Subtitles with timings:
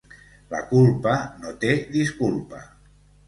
[0.53, 1.13] La culpa
[1.43, 2.63] no té disculpa.